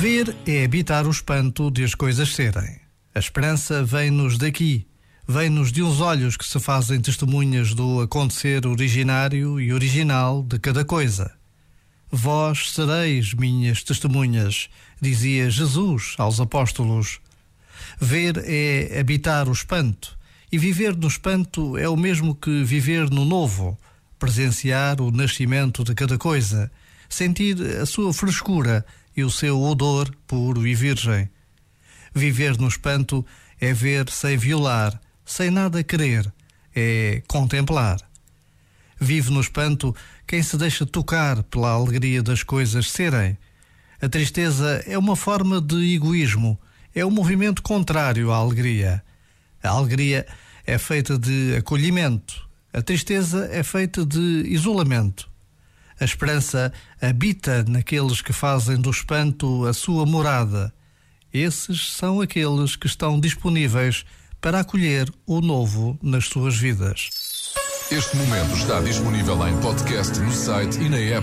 Ver 0.00 0.32
é 0.46 0.64
habitar 0.64 1.08
o 1.08 1.10
espanto 1.10 1.72
de 1.72 1.82
as 1.82 1.92
coisas 1.92 2.32
serem. 2.32 2.78
A 3.12 3.18
esperança 3.18 3.82
vem-nos 3.82 4.38
daqui, 4.38 4.86
vem-nos 5.26 5.72
de 5.72 5.82
uns 5.82 6.00
olhos 6.00 6.36
que 6.36 6.44
se 6.44 6.60
fazem 6.60 7.00
testemunhas 7.00 7.74
do 7.74 8.00
acontecer 8.00 8.64
originário 8.64 9.58
e 9.58 9.72
original 9.72 10.44
de 10.44 10.56
cada 10.60 10.84
coisa. 10.84 11.32
Vós 12.12 12.70
sereis 12.70 13.34
minhas 13.34 13.82
testemunhas, 13.82 14.68
dizia 15.02 15.50
Jesus 15.50 16.14
aos 16.16 16.38
apóstolos. 16.38 17.18
Ver 18.00 18.40
é 18.46 19.00
habitar 19.00 19.48
o 19.48 19.52
espanto, 19.52 20.16
e 20.52 20.58
viver 20.58 20.96
no 20.96 21.08
espanto 21.08 21.76
é 21.76 21.88
o 21.88 21.96
mesmo 21.96 22.36
que 22.36 22.62
viver 22.62 23.10
no 23.10 23.24
novo, 23.24 23.76
presenciar 24.16 25.00
o 25.00 25.10
nascimento 25.10 25.82
de 25.82 25.92
cada 25.92 26.16
coisa, 26.16 26.70
sentir 27.08 27.60
a 27.80 27.84
sua 27.84 28.14
frescura 28.14 28.86
e 29.18 29.24
o 29.24 29.30
seu 29.32 29.60
odor 29.60 30.14
puro 30.28 30.64
e 30.64 30.76
virgem. 30.76 31.28
Viver 32.14 32.56
no 32.56 32.68
espanto 32.68 33.26
é 33.60 33.72
ver 33.72 34.08
sem 34.10 34.36
violar, 34.36 35.00
sem 35.24 35.50
nada 35.50 35.82
querer, 35.82 36.32
é 36.72 37.20
contemplar. 37.26 37.98
Vive 39.00 39.32
no 39.32 39.40
espanto 39.40 39.92
quem 40.24 40.40
se 40.40 40.56
deixa 40.56 40.86
tocar 40.86 41.42
pela 41.42 41.72
alegria 41.72 42.22
das 42.22 42.44
coisas 42.44 42.92
serem. 42.92 43.36
A 44.00 44.08
tristeza 44.08 44.84
é 44.86 44.96
uma 44.96 45.16
forma 45.16 45.60
de 45.60 45.96
egoísmo, 45.96 46.56
é 46.94 47.04
um 47.04 47.10
movimento 47.10 47.60
contrário 47.60 48.30
à 48.30 48.36
alegria. 48.36 49.02
A 49.60 49.70
alegria 49.70 50.28
é 50.64 50.78
feita 50.78 51.18
de 51.18 51.56
acolhimento, 51.56 52.48
a 52.72 52.80
tristeza 52.80 53.48
é 53.50 53.64
feita 53.64 54.06
de 54.06 54.44
isolamento. 54.46 55.28
A 56.00 56.04
esperança 56.04 56.72
habita 57.00 57.64
naqueles 57.64 58.22
que 58.22 58.32
fazem 58.32 58.76
do 58.76 58.90
espanto 58.90 59.66
a 59.66 59.72
sua 59.72 60.06
morada. 60.06 60.72
Esses 61.32 61.92
são 61.92 62.20
aqueles 62.20 62.76
que 62.76 62.86
estão 62.86 63.18
disponíveis 63.18 64.04
para 64.40 64.60
acolher 64.60 65.12
o 65.26 65.40
novo 65.40 65.98
nas 66.00 66.26
suas 66.26 66.56
vidas. 66.56 67.10
Este 67.90 68.16
momento 68.16 68.54
está 68.54 68.80
disponível 68.80 69.48
em 69.48 69.58
podcast 69.60 70.18
no 70.20 70.30
site 70.30 70.78
e 70.78 70.88
na 70.88 70.98
app. 70.98 71.16